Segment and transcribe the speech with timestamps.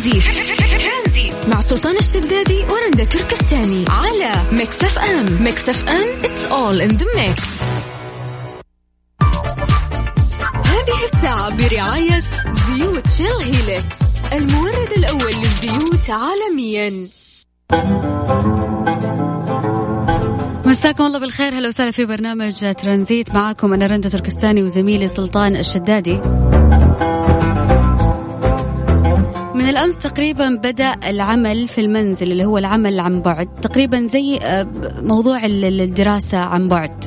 [0.00, 7.04] ترانزيت مع سلطان الشدادي ورندا تركستاني على Mix FM Mix FM it's all in the
[7.04, 7.62] mix.
[10.66, 13.96] هذه الساعة برعاية زيوت Shell Helix
[14.32, 17.08] المورد الأول للزيوت عالميا.
[20.66, 21.58] مساكم الله بالخير.
[21.58, 23.34] هلا وسهلا في برنامج ترانزيت.
[23.34, 26.20] معاكم أنا رندا تركستاني وزميلي سلطان الشدادي.
[29.70, 34.66] الأمس تقريبا بدأ العمل في المنزل اللي هو العمل عن بعد تقريبا زي آه،
[35.02, 37.04] موضوع الدراسة عن بعد.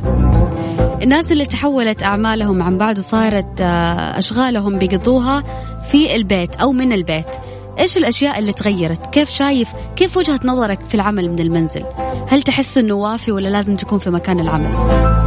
[1.02, 5.44] الناس اللي تحولت أعمالهم عن بعد وصارت آه، أشغالهم بيقضوها
[5.92, 7.28] في البيت أو من البيت.
[7.80, 11.84] إيش الأشياء اللي تغيرت؟ كيف شايف كيف وجهة نظرك في العمل من المنزل؟
[12.30, 15.23] هل تحس إنه وافي ولا لازم تكون في مكان العمل؟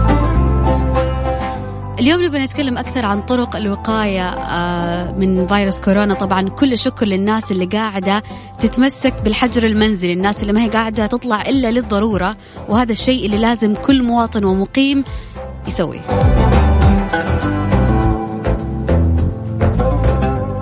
[2.01, 6.15] اليوم نبغى نتكلم أكثر عن طرق الوقاية آه، من فيروس كورونا.
[6.15, 8.23] طبعا كل شكر للناس اللي قاعدة
[8.59, 10.13] تتمسك بالحجر المنزلي.
[10.13, 12.37] الناس اللي ما هي قاعدة تطلع إلا للضرورة
[12.69, 15.05] وهذا الشيء اللي لازم كل مواطن ومقيم
[15.69, 16.01] يسويه.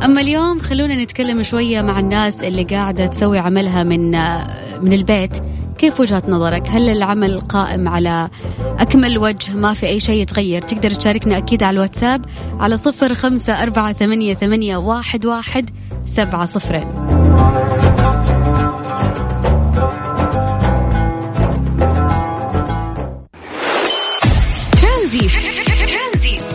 [0.05, 5.33] أما اليوم خلونا نتكلم شوية مع الناس اللي قاعدة تسوي عملها من آه، من البيت.
[5.79, 8.29] كيف وجهة نظرك؟ هل العمل قائم على
[8.79, 10.63] أكمل وجه؟ ما في أي شيء يتغير.
[10.63, 12.25] تقدر تشاركنا أكيد على الواتساب
[12.61, 15.71] على صفر خمسة أربعة ثمانية, ثمانية واحد, واحد
[16.07, 16.89] سبعة صفرين.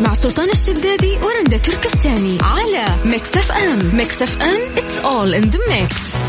[0.01, 3.95] مع سلطان الشدادي ورندا تركستاني على Mix FM.
[3.95, 6.28] Mix FM it's all in the mix.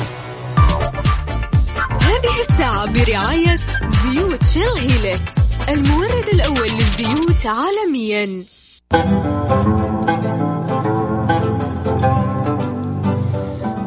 [2.60, 5.32] برعاية زيوت Shell Helix
[5.68, 8.44] المورد الأول للزيوت عالميا.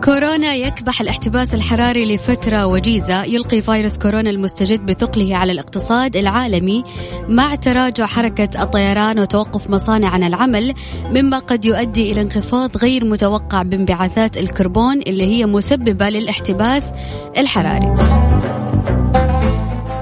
[0.04, 3.24] كورونا يكبح الاحتباس الحراري لفترة وجيزة.
[3.24, 6.84] يلقي فيروس كورونا المستجد بثقله على الاقتصاد العالمي.
[7.30, 10.74] مع تراجع حركة الطيران وتوقف مصانع عن العمل
[11.10, 16.92] مما قد يؤدي إلى انخفاض غير متوقع بانبعاثات الكربون اللي هي مسببة للاحتباس
[17.38, 18.23] الحراري.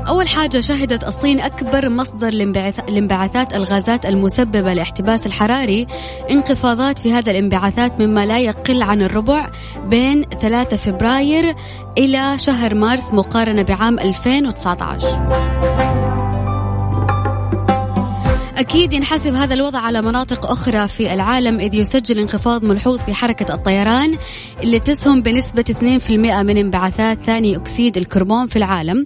[0.08, 2.34] أول حاجة شهدت الصين أكبر مصدر
[2.90, 5.88] لانبعاثات الغازات المسببة لاحتباس الحراري.
[6.32, 9.50] انخفاضات في هذا الانبعاثات مما لا يقل عن الربع
[9.86, 11.56] بين 3 فبراير
[11.98, 15.71] إلى شهر مارس مقارنة بعام 2019
[18.62, 23.54] أكيد ينحسب هذا الوضع على مناطق أخرى في العالم إذ يسجل انخفاض ملحوظ في حركة
[23.54, 24.18] الطيران
[24.64, 25.64] اللي تسهم بنسبة
[26.08, 26.10] 2%
[26.44, 29.06] من انبعاثات ثاني أكسيد الكربون في العالم.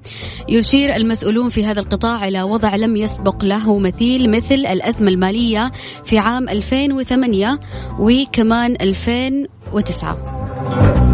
[0.49, 5.71] يشير المسؤولون في هذا القطاع إلى وضع لم يسبق له مثيل مثل الأزمة المالية
[6.03, 7.59] في عام 2008
[7.99, 11.04] وكمان 2009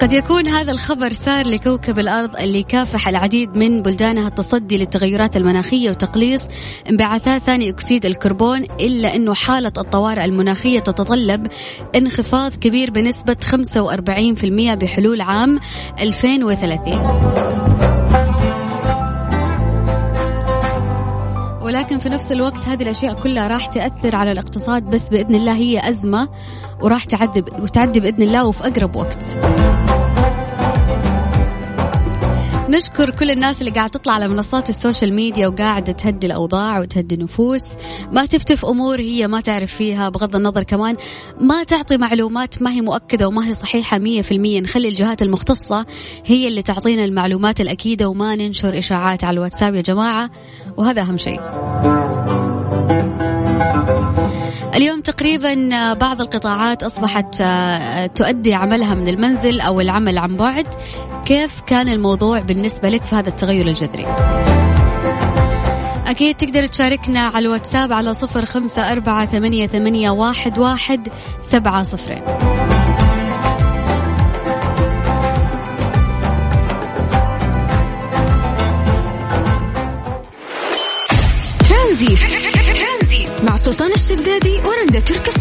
[0.00, 5.90] قد يكون هذا الخبر سار لكوكب الأرض اللي يكافح العديد من بلدانها التصدي للتغيرات المناخية
[5.90, 6.42] وتقليص
[6.90, 11.46] انبعاثات ثاني أكسيد الكربون إلا أنه حالة الطوارئ المناخية تتطلب
[11.96, 15.60] انخفاض كبير بنسبة 45% بحلول عام
[16.00, 17.60] 2030
[21.62, 25.88] ولكن في نفس الوقت هذه الأشياء كلها راح تأثر على الاقتصاد بس بإذن الله هي
[25.88, 26.28] أزمة
[26.82, 29.36] وراح تعدي وتعدي بإذن الله وفي أقرب وقت.
[32.70, 37.62] نشكر كل الناس اللي قاعد تطلع على منصات السوشيال ميديا وقاعدة تهدي الأوضاع وتهدي النفوس.
[38.12, 40.96] ما تفتف أمور هي ما تعرف فيها بغض النظر كمان
[41.40, 44.60] ما تعطي معلومات ما هي مؤكدة وما هي صحيحة مية في المية.
[44.60, 45.86] نخلي الجهات المختصة
[46.24, 50.30] هي اللي تعطينا المعلومات الأكيدة وما ننشر إشاعات على الواتساب يا جماعة
[50.76, 51.40] وهذا أهم شيء.
[54.74, 55.54] اليوم تقريبا
[55.94, 60.66] بعض القطاعات أصبحت آه، تؤدي عملها من المنزل أو العمل عن بعد.
[61.26, 64.06] كيف كان الموضوع بالنسبة لك في هذا التغير الجذري؟
[66.06, 71.08] أكيد تقدر تشاركنا على الواتساب على صفر خمسة أربعة ثمانية, ثمانية واحد, واحد
[71.40, 72.22] سبعة صفرين.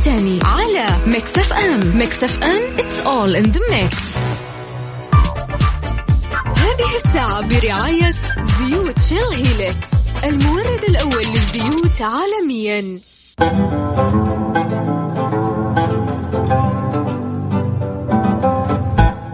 [0.10, 4.18] تركستاني على Mix FM Mix FM it's all in the mix.
[6.58, 8.12] هذه الساعة برعاية
[8.60, 9.88] زيوت Shell Helix
[10.24, 13.00] المورد الأول للزيوت عالميا.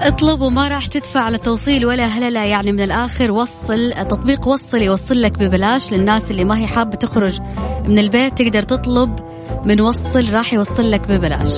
[0.01, 5.21] اطلب وما راح تدفع على توصيل ولا هللة يعني من الآخر وصل تطبيق وصل يوصل
[5.21, 7.39] لك ببلاش للناس اللي ما هي حابة تخرج
[7.87, 9.34] من البيت تقدر تطلب
[9.65, 11.49] من وصل راح يوصل لك ببلاش.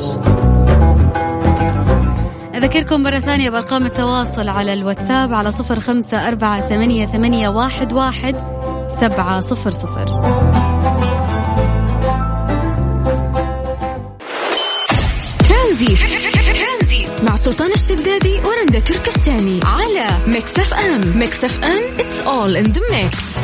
[2.55, 8.35] أذكركم مرة ثانية بأرقام التواصل على الواتساب على صفر خمسة أربعة ثمانية, ثمانية واحد, واحد
[9.01, 10.05] سبعة صفر صفر.
[15.49, 21.17] ترانزيت مع سلطان الشدادي ورندا تركستاني على Mix FM.
[21.17, 23.37] Mix FM it's all in the mix.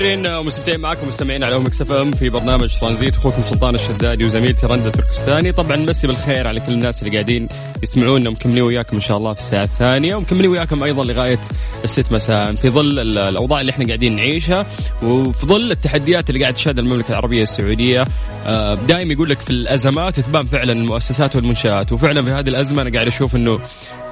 [0.00, 3.16] مستمرين ومستمتعين معكم مستمعين على Mix FM في برنامج ترانزيت.
[3.16, 7.48] أخوكم سلطان الشدادي وزميلتي رندا تركستاني طبعا نمسي بالخير على كل الناس اللي قاعدين
[7.82, 8.28] يسمعونا.
[8.28, 10.14] ومكملين وياكم إن شاء الله في الساعة الثانية.
[10.14, 11.38] ومكملين وياكم أيضا لغاية
[11.84, 12.54] الست مساء.
[12.54, 14.66] في ظل الأوضاع اللي إحنا قاعدين نعيشها
[15.02, 18.04] وفي ظل التحديات اللي قاعد تشهدها المملكة العربية السعودية
[18.46, 21.92] آه، دائما يقول لك في الأزمات تبان فعلا المؤسسات والمنشآت.
[21.92, 23.60] وفعلا في هذه الأزمة أنا قاعد أشوف إنه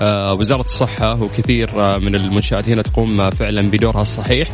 [0.03, 4.49] آه، وزارة الصحة وكثير آه، من المنشآت هنا تقوم فعلا بدورها الصحيح.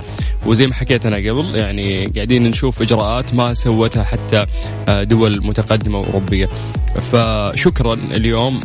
[0.47, 4.47] وزي ما حكيت أنا قبل يعني قاعدين نشوف إجراءات ما سوتها حتى
[5.05, 6.49] دول متقدمة وأوروبية.
[7.01, 8.61] فشكرا اليوم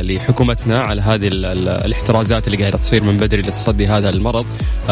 [0.00, 4.46] لحكومتنا على هذه الاحترازات اللي قاعدة تصير من بدري لتصدي هذا المرض.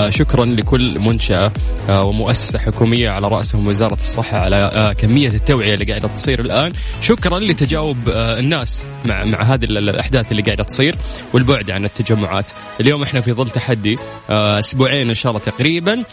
[0.08, 1.52] شكرا لكل منشأة
[1.90, 6.72] ومؤسسة حكومية على رأسهم وزارة الصحة على كمية التوعية اللي قاعدة تصير الآن.
[7.02, 10.96] شكرا لتجاوب آه، الناس مع مع هذه الأحداث اللي قاعدة تصير
[11.34, 12.46] والبعد عن التجمعات.
[12.80, 13.98] اليوم إحنا في ظل تحدي
[14.30, 15.92] آه، أسبوعين إن شاء الله تقريبا.
[15.92, 16.04] آه،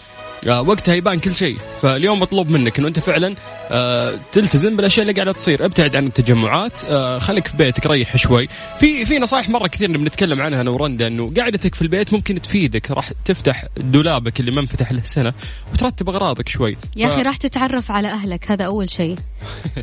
[0.47, 1.57] وقتها يبان كل شيء.
[1.81, 3.35] فاليوم مطلوب منك إنه أنت فعلا
[3.71, 5.65] آه، تلتزم بالأشياء اللي قاعدة تصير.
[5.65, 6.73] ابتعد عن التجمعات.
[6.89, 8.47] آه، خليك في بيتك ريح شوي.
[8.79, 12.91] في في نصائح مرة كثير بنتكلم عنها أنا ورندا إنه قعدتك في البيت ممكن تفيدك.
[12.91, 15.33] راح تفتح دولابك اللي ما انفتح له سنة
[15.73, 16.77] وترتب أغراضك شوي.
[16.97, 17.11] يا ف...
[17.11, 19.15] أخي راح تتعرف على أهلك هذا أول شيء.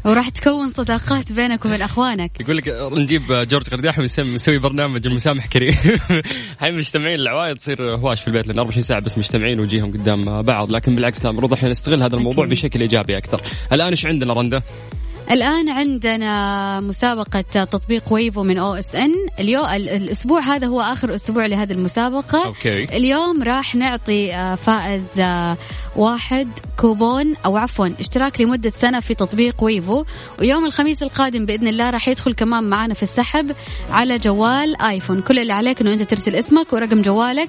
[0.05, 2.41] وراح تكون صداقات بينك وبين أخوانك.
[2.41, 5.77] يقول لك نجيب جورج قرداحي ويسوي برنامج المسامح كريم.
[6.61, 10.73] هاي مجتمعين العوائل تصير هواش في البيت لأن 24 ساعة بس مجتمعين وجيهم قدام بعض
[10.73, 12.59] لكن بالعكس المفروض إحنا نستغل هذا الموضوع أكيد.
[12.59, 13.41] بشكل إيجابي أكثر.
[13.73, 14.63] الآن إيش عندنا رندا؟
[15.31, 19.15] الآن عندنا مسابقة تطبيق Wavo من OSN.
[19.41, 22.47] اليوم الأسبوع هذا هو آخر أسبوع لهذه المسابقة.
[22.47, 22.85] okay.
[22.85, 25.57] اليوم راح نعطي آه، فائز آه،
[25.97, 30.05] واحد كوبون أو عفوا اشتراك لمدة سنة في تطبيق Wavo.
[30.41, 33.53] ويوم الخميس القادم بإذن الله راح يدخل كمان معنا في السحب
[33.91, 35.21] على جوال آيفون.
[35.21, 37.49] كل اللي عليك أنه أنت ترسل اسمك ورقم جوالك.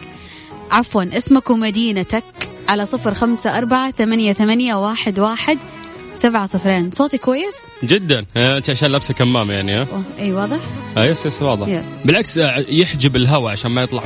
[0.72, 2.49] عفوا اسمك ومدينتك.
[2.70, 5.58] على صفر خمسة أربعة ثمانية, ثمانية واحد, واحد.
[6.16, 6.92] سبعة صفرين.
[6.92, 8.26] صوتي كويس؟ جدا.
[8.38, 9.88] آه، أنت عشان لابسة كمامة يعني ها؟
[10.20, 10.60] إي واضح؟
[10.98, 11.68] آه yes yes واضح.
[11.68, 11.84] yes.
[12.06, 14.02] بالعكس آه، يحجب الهواء عشان ما يطلع.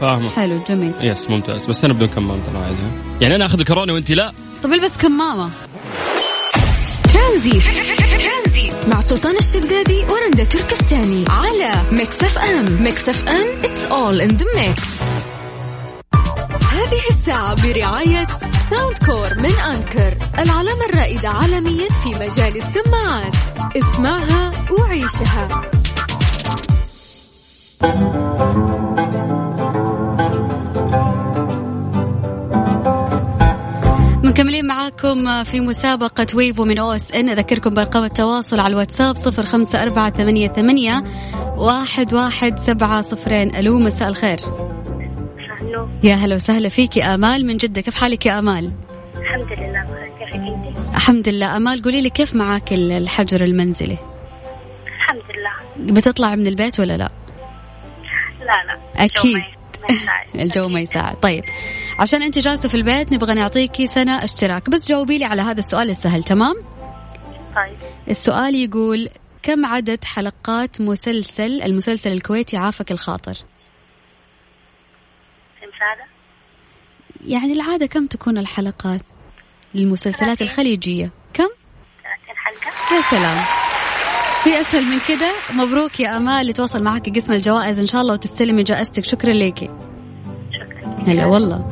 [0.00, 0.30] فاهمة.
[0.30, 0.92] حلو جميل.
[1.00, 1.66] yes ممتاز.
[1.66, 2.76] بس أنا بدون كمامة ترى عادي
[3.20, 5.50] يعني أنا آخذ الكورونا وأنت لا؟ طب البس كمامة.
[7.12, 7.60] ترانزيت
[8.88, 11.24] مع سلطان الشدادي ورندا تركستاني.
[11.28, 12.82] على Mix FM.
[12.82, 14.94] Mix FM it's all in the mix
[17.04, 18.26] هذه الساعة برعاية
[18.70, 23.34] Soundcore من Anker العلامة الرائدة عالميا في مجال السماعات.
[23.76, 25.48] اسمعها وعيشها.
[34.24, 37.28] مكملين معاكم في مسابقة ويفو من أو اس إن.
[37.28, 41.04] أذكركم بأرقام التواصل على الواتساب صفر خمسة أربعة ثمانية, ثمانية
[41.56, 43.56] واحد, واحد سبعة صفرين.
[43.56, 44.73] ألو مساء الخير.
[46.04, 47.46] يا هلا وسهلا فيك يا آمال.
[47.46, 48.72] من جدة كيف حالك يا آمال؟
[49.16, 50.12] الحمد لله بخير.
[50.18, 51.56] كيفك انت الحمد لله.
[51.56, 53.98] آمال قولي لي كيف معاك الحجر المنزلي؟
[54.86, 55.92] الحمد لله.
[55.92, 57.10] بتطلع من البيت ولا لا؟
[58.40, 59.04] لا لا.
[59.04, 59.42] أكيد.
[60.44, 61.44] الجو ما يساعد طيب
[61.98, 64.70] عشان أنت جالسة في البيت نبغى نعطيكي سنة اشتراك.
[64.70, 66.54] بس جاوبي لي على هذا السؤال السهل تمام؟
[67.56, 67.76] طيب.
[68.10, 69.08] السؤال يقول
[69.42, 73.34] كم عدد حلقات مسلسل المسلسل الكويتي عافك الخاطر؟
[77.26, 79.00] يعني العادة كم تكون الحلقات
[79.74, 83.44] للمسلسلات الخليجية؟ كم؟ 30 حلقة؟ يا سلام.
[84.44, 85.30] في أسهل من كده.
[85.54, 87.78] مبروك يا أمال اللي توصل معك قسم الجوائز.
[87.78, 89.04] إن شاء الله وتستلمي جائزتك.
[89.04, 89.70] شكرا ليكي
[90.52, 91.12] شكرا.
[91.12, 91.68] هلا والله.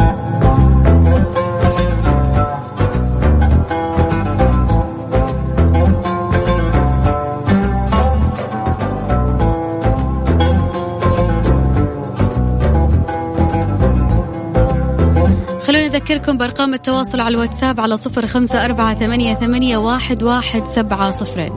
[15.93, 21.53] نذكركم بأرقام التواصل على الواتساب على صفر خمسة أربعة ثمانية, ثمانية واحد, واحد سبعة صفرين.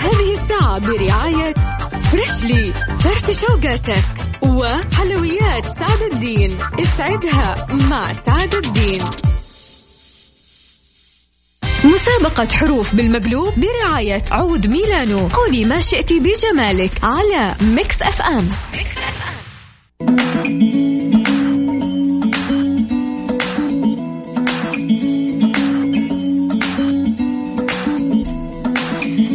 [0.00, 1.54] هذه الساعة برعاية
[2.10, 4.04] Freshly فرفش أوقاتك
[4.42, 6.50] وحلويات سعد الدين.
[6.80, 9.02] اسعدها مع سعد الدين.
[11.86, 15.28] مسابقة حروف بالمقلوب برعاية عود ميلانو.
[15.28, 18.48] قولي ما شئت بجمالك على Mix FM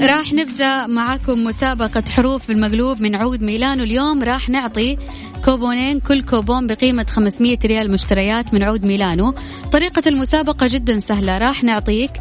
[0.01, 3.83] راح نبدأ معاكم مسابقة حروف بالمقلوب من عود ميلانو.
[3.83, 4.97] اليوم راح نعطي
[5.45, 9.33] كوبونين كل كوبون بقيمة 500 ريال مشتريات من عود ميلانو.
[9.71, 11.37] طريقة المسابقة جدا سهلة.
[11.37, 12.11] راح نعطيك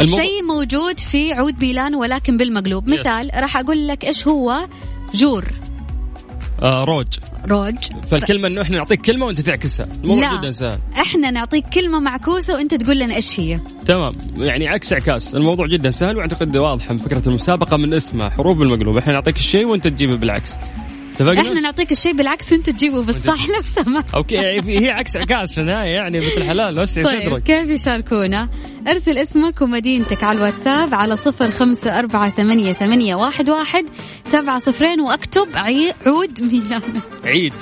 [0.00, 0.16] المو...
[0.16, 2.88] شيء موجود في عود ميلانو ولكن بالمقلوب.
[2.88, 4.68] مثال راح أقول لك إيش هو
[5.14, 5.44] جور.
[6.62, 7.06] آه روج.
[7.48, 7.74] روج.
[8.10, 9.88] فالكلمة إنه إحنا نعطيك كلمة وأنت تعكسها.
[10.04, 10.40] الموضوع.
[10.40, 13.60] جدا سهل إحنا نعطيك كلمة معكوسة وأنت تقول لنا إيش هي.
[13.86, 14.16] تمام.
[14.36, 15.34] يعني عكس عكاس.
[15.34, 18.96] الموضوع جدا سهل وأعتقد واضحة فكرة المسابقة من اسمها حروف بالمقلوب.
[18.96, 20.54] إحنا نعطيك الشيء وأنت تجيبه بالعكس.
[21.22, 24.14] اتفقنا؟ إحنا نعطيك الشيء بالعكس وانت تجيبه بالصح لو سمحت.
[24.14, 28.48] أوكي هي عكس عكاس في النهاية يعني مثل الحلال وسع طيب صدرك كيف يشاركونا؟
[28.88, 33.84] ارسل اسمك ومدينتك على الواتساب على صفر خمسة أربعة ثمانية, ثمانية واحد, واحد
[34.24, 37.54] سبعة صفرين وأكتب عي- عود ميلانو عيد.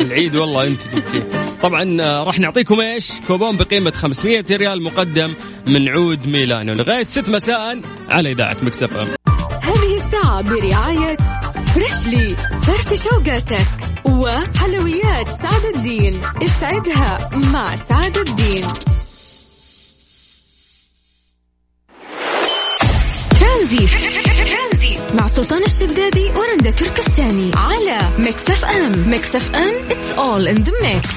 [0.00, 1.28] العيد والله انت جبتيه.
[1.62, 5.34] طبعا آه، راح نعطيكم إيش؟ كوبون بقيمة 500 ريال مقدم
[5.66, 6.72] من عود ميلانو.
[6.72, 8.96] لغاية 6 مساء على إذاعة Mix FM
[9.62, 11.16] هذه الساعة برعاية
[11.76, 13.66] Freshly فرفش أوقاتك
[14.04, 16.20] وحلويات سعد الدين.
[16.42, 18.64] اسعدها مع سعد الدين.
[23.40, 23.90] ترانزيت.
[25.14, 29.08] مع سلطان الشدادي ورندا تركستاني على Mix FM.
[29.10, 31.08] Mix FM it's all in the mix.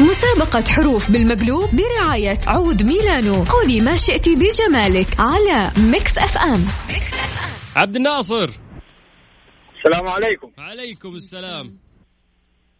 [0.00, 3.44] مسابقة حروف بالمقلوب برعاية عود ميلانو.
[3.44, 6.64] قولي ما شئت بجمالك على Mix FM.
[7.76, 8.50] عبد الناصر.
[9.84, 10.50] السلام عليكم.
[10.58, 11.78] عليكم السلام.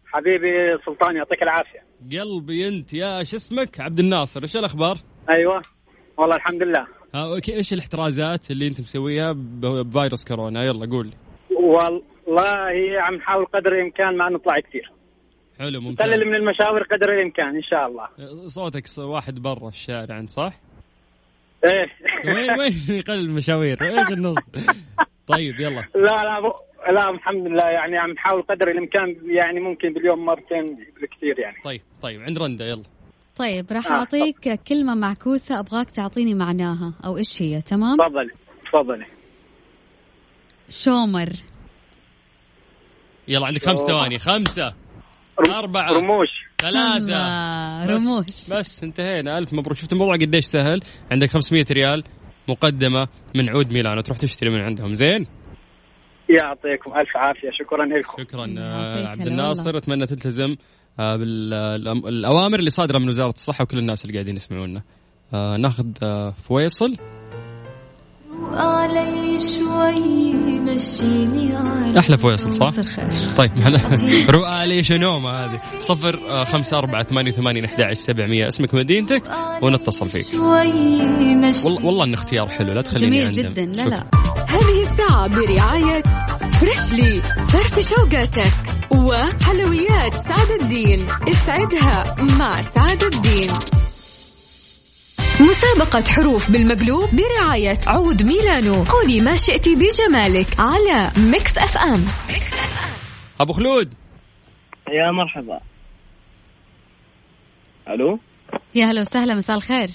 [0.05, 1.83] حبيبي سلطان يعطيك العافية.
[2.11, 4.43] قلبي انت يا شو اسمك؟ عبد الناصر.
[4.43, 4.97] إيش الأخبار؟
[5.29, 5.61] أيوة.
[6.17, 6.87] والله الحمد لله.
[7.15, 7.55] ها okay.
[7.55, 11.13] إيش الاحترازات اللي انت مسويها بفيروس كورونا؟ يلا قول لي.
[11.57, 14.91] والله عم نحاول قدر الإمكان ما نطلع كثير.
[15.59, 16.07] حلو ممتاز.
[16.07, 18.07] نقلل من المشاوير قدر الإمكان إن شاء الله.
[18.47, 20.53] صوتك واحد برا في الشارع أنت صح؟
[21.67, 21.89] إيه.
[22.25, 24.37] وين وين يقلل المشاوير؟ إيش النص؟
[25.27, 25.83] طيب يلا.
[25.95, 26.70] لا لا.
[26.95, 31.57] لا الحمد لله يعني عم نحاول قدر الإمكان يعني ممكن باليوم مرتين بالكثير يعني.
[31.63, 32.83] طيب طيب عند رندا يلا.
[33.35, 38.31] طيب راح آه، أعطيك كلمة معكوسة أبغاك تعطيني معناها أو إيش هي تمام؟ تفضلي
[38.73, 39.05] تفضلي.
[40.69, 41.29] شومر.
[43.27, 43.79] يلا عندك خمس.
[43.79, 44.73] ثواني خمسة
[45.47, 46.27] رم- أربعة رموش.
[46.61, 46.97] ثلاثة.
[46.97, 48.49] الله، بس- رموش.
[48.59, 49.37] بس انتهينا.
[49.37, 49.77] ألف مبروك.
[49.77, 50.79] شفت الموضوع قديش سهل؟
[51.11, 52.03] عندك 500 ريال
[52.47, 54.93] مقدمة من عود ميلانو تروح تشتري من عندهم.
[54.93, 55.25] زين؟
[56.41, 57.49] يعطيكم ألف عافية.
[57.51, 58.23] شكرا لكم.
[58.23, 59.77] شكرا آه، عبد الناصر.
[59.77, 60.55] أتمنى تلتزم
[60.99, 64.81] آه، بالاوامر اللي صادرة من وزارة الصحة وكل الناس اللي قاعدين يسمعونا.
[65.33, 65.85] آه، ناخذ
[66.33, 66.95] فويصل.
[68.53, 73.09] علي شوي مشيني على أحلى فويصل صح؟ خير.
[73.37, 73.51] طيب.
[74.29, 78.47] رؤى ليش نومة هذه؟ صفر خمسة أربعة ثمانية ثمانية أحد عشر سبعمية.
[78.47, 79.23] اسمك مدينتك
[79.61, 80.25] ونتصل فيك.
[80.33, 83.53] والله والله إن اختيار حلو لا تخليني جميل.
[83.53, 83.65] جدا.
[83.65, 83.85] لا.
[83.85, 84.30] شكراً.
[84.51, 86.03] هذه الساعة برعاية
[86.59, 88.53] فريشلي فرف شوقاتك
[88.91, 90.99] وحلويات سعد الدين.
[91.27, 93.49] اسعدها مع سعد الدين.
[95.41, 98.83] مسابقة حروف بالمقلوب برعاية عود ميلانو.
[98.83, 102.05] قولي ما شئت بجمالك على Mix FM
[103.39, 103.93] أبو خلود.
[104.89, 105.59] يا مرحبا.
[107.87, 108.19] ألو؟
[108.75, 109.89] يا هلا وسهلا مساء الخير.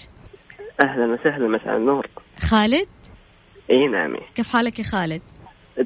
[0.85, 2.07] أهلا وسهلا مساء النور.
[2.41, 2.89] خالد؟
[3.70, 4.16] إي نعم.
[4.35, 5.23] كيف حالك يا خالد؟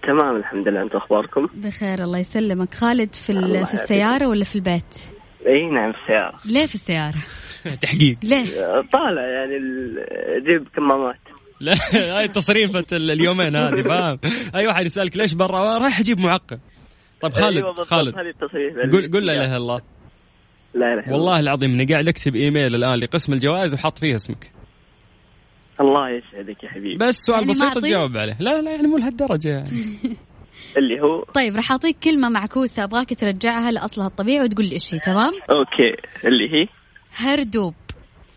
[0.03, 0.83] تمام الحمد لله.
[0.83, 2.75] أنتم أخباركم؟ بخير الله يسلمك.
[2.75, 3.75] خالد في ال- في.
[3.75, 4.95] السيارة ولا في البيت؟
[5.47, 6.39] إي نعم في السيارة.
[6.45, 7.17] ليه في السيارة؟
[7.83, 8.17] تحقيق.
[8.23, 8.45] ليه؟
[8.93, 9.99] طالع يعني ال-
[10.37, 11.21] أجيب كمامات.
[11.61, 11.73] لا
[12.19, 14.19] هاي تصريفة ال- اليومين هذه فاهم؟
[14.55, 16.59] أي واحد يسألك ليش برا؟ رايح أجيب معقم.
[17.21, 18.15] طيب خالد أيوة بالضبط، خالد.
[18.19, 19.81] هذه التصريف قول قول لا إله إلا الله.
[20.75, 24.53] لا إله والله العظيم إني قاعد أكتب إيميل الآن لقسم الجوائز وحط فيه اسمك.
[25.81, 26.97] الله يسعدك يا حبيبي.
[26.97, 28.37] بس سؤال يعني بسيط؟ تجاوب عليه.
[28.41, 29.69] لا لا يعني مو لهالدرجة يعني.
[30.79, 32.85] اللي هو؟ طيب راح أعطيك كلمة معكوسة.
[32.85, 36.09] أبغاك ترجعها لأصلها الطبيعي وتقول لي إيش هي تمام؟ okay.
[36.25, 36.67] اللي هي؟
[37.17, 37.75] هردوب.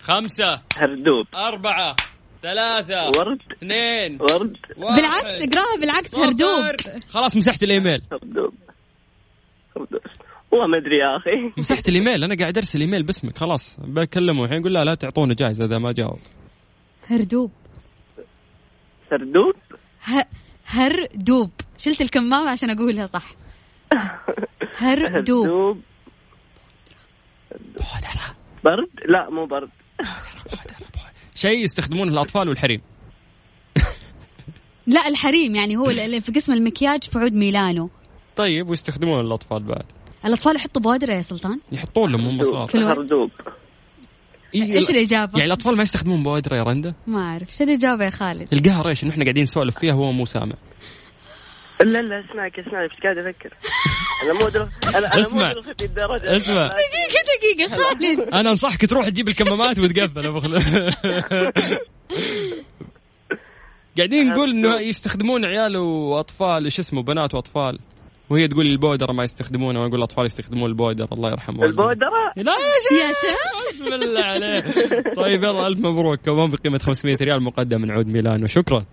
[0.01, 1.25] خمسة هردوب.
[1.35, 1.95] أربعة
[2.41, 3.39] ثلاثة ورد.
[3.51, 4.57] اثنين ورد.
[4.77, 5.01] واحد.
[5.01, 6.25] بالعكس اقراها بالعكس صفر.
[6.25, 7.01] هردوب.
[7.09, 8.01] خلاص مسحت الإيميل.
[8.11, 8.53] هردوب.
[9.75, 10.01] فردوس
[10.51, 11.53] والله ما أدري يا أخي.
[11.57, 12.23] مسحت الإيميل.
[12.23, 13.79] أنا قاعد أرسل إيميل باسمك خلاص.
[13.79, 14.43] بكلمه.
[14.43, 16.19] الحين يقول لا لا تعطونه جائزه إذا ما جاوب.
[17.09, 17.51] هردوب.
[19.09, 19.55] سردوب
[20.03, 20.25] ه...
[20.65, 21.51] هردوب.
[21.77, 23.35] شلت الكمامة عشان أقولها صح.
[24.77, 25.45] هردوب.
[25.45, 25.81] هردوب.
[28.63, 29.69] برد؟ لا مو برد.
[31.35, 32.81] شيء يستخدمونه الأطفال والحريم.
[34.87, 37.89] لا الحريم يعني هو اللي في قسم المكياج في عود ميلانو.
[38.35, 39.85] طيب ويستخدمونه الأطفال بعد.
[40.25, 42.77] الأطفال يحطوا بودرة يا سلطان؟ يحطون لهم هم صغار في.
[42.77, 43.31] هردوب.
[44.55, 47.55] إيه، إيش الإجابة؟ يعني الأطفال ما يستخدمون بودره يا رنده ما أعرف.
[47.55, 50.55] شو الإجابة يا خالد؟ القهر إيش؟ إن إحنا قاعدين نسولف فيها وهو مو سامع.
[51.81, 53.53] لا لا اسمعك اسمعك إيش قاعد أفكر.
[54.23, 55.53] أنا مو ادري أنا أنا اسمع.
[55.53, 55.63] مو
[56.15, 56.67] اسمع.
[56.67, 57.23] دقيقة
[57.57, 58.19] دقيقة خالد.
[58.33, 60.63] أنا أنصحك تروح تجيب الكمامات وتقفل أبو خلود
[63.97, 67.79] قاعدين نقول إنه يستخدمون عيال وأطفال إيش اسمه بنات وأطفال.
[68.29, 71.79] وهي تقول البودره ما يستخدمونه وأنا أقول الأطفال يستخدمون البودره الله يرحم والديك.
[71.79, 73.39] البودرة؟ لا يا شيخ!
[73.69, 74.65] بسم الله عليك.
[75.15, 76.19] طيب يلا ألف مبروك.
[76.19, 78.85] كمان بقيمة 500 ريال مقدم من عود ميلانو شكرا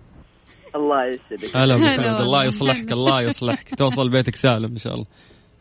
[0.75, 1.57] الله يسعدك.
[1.57, 2.19] هلا.
[2.21, 3.75] الله يصلحك الله يصلحك.
[3.75, 5.05] توصل بيتك سالم إن شاء الله.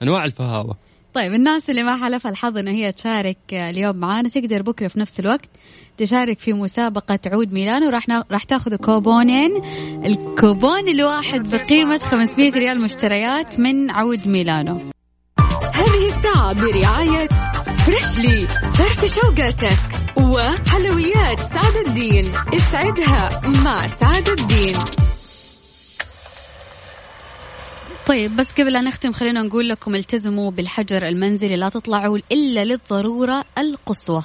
[0.03, 0.77] أنواع الفهاوة.
[1.15, 5.21] طيب الناس اللي ما حلفها الحظ إن هي تشارك اليوم معانا تقدر بكرة في نفس
[5.21, 5.51] الوقت
[5.99, 8.25] تشارك في مسابقة عود ميلانو راح نا...
[8.31, 9.63] راح تاخذ كوبونين.
[10.05, 14.81] الكوبون الواحد بقيمة 500 ريال مشتريات من عود ميلانو
[15.75, 17.29] هذه الساعة برعاية
[17.87, 19.79] فريشلي فرف شوقاتك
[20.17, 22.25] وحلويات سعد الدين.
[22.55, 24.77] اسعدها مع سعد الدين.
[28.11, 33.45] طيب بس قبل لا نختم خلينا نقول لكم التزموا بالحجر المنزلي لا تطلعوا إلا للضرورة
[33.59, 34.23] القصوى.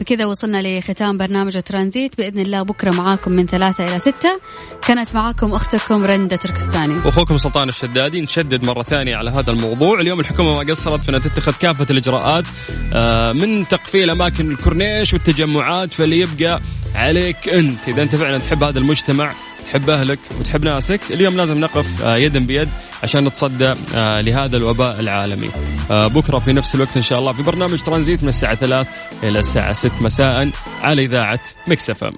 [0.00, 2.16] بكذا وصلنا لختام برنامج ترانزيت.
[2.16, 4.40] بإذن الله بكرة معاكم من ثلاثة إلى ستة.
[4.86, 6.94] كانت معاكم أختكم رندة تركستاني.
[6.94, 8.20] واخوكم سلطان الشدادي.
[8.20, 12.44] نشدد مرة ثانية على هذا الموضوع، اليوم الحكومة ما قصرت في انها تتخذ كافة الإجراءات
[12.92, 16.60] آه، من تقفيل أماكن الكورنيش والتجمعات فاللي يبقى
[16.94, 19.32] عليك أنت، إذا أنت فعلا تحب هذا المجتمع
[19.70, 22.68] تحب أهلك وتحب ناسك، اليوم لازم نقف آه، يدا بيد
[23.02, 25.50] عشان نتصدى آه، لهذا الوباء العالمي.
[25.90, 28.88] آه، بكرة في نفس الوقت إن شاء الله في برنامج ترانزيت من الساعة 3
[29.22, 30.50] إلى الساعة 6 مساء
[30.82, 32.12] على إذاعة مكس إف إم.